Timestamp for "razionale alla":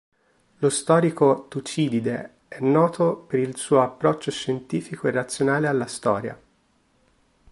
5.11-5.85